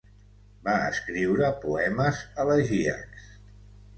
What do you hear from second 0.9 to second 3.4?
escriure poemes elegíacs.